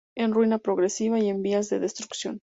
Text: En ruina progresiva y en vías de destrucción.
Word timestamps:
En 0.17 0.33
ruina 0.33 0.57
progresiva 0.57 1.19
y 1.19 1.29
en 1.29 1.43
vías 1.43 1.69
de 1.69 1.77
destrucción. 1.77 2.39